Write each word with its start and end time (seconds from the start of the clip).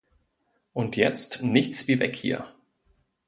Und 0.73 0.97
jetzt 0.97 1.43
nichts 1.43 1.87
wie 1.87 1.99
weg 1.99 2.15
hier! 2.15 2.47